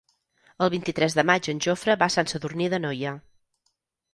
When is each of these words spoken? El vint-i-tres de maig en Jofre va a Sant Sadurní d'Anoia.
El 0.65 0.69
vint-i-tres 0.73 1.17
de 1.19 1.25
maig 1.31 1.49
en 1.53 1.61
Jofre 1.65 1.97
va 2.05 2.07
a 2.07 2.15
Sant 2.15 2.33
Sadurní 2.33 2.71
d'Anoia. 2.75 3.13